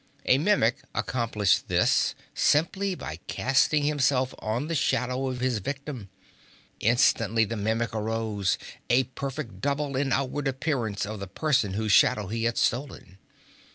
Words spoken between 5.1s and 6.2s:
of his victim.